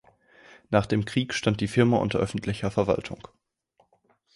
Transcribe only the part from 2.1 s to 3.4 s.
öffentlicher Verwaltung.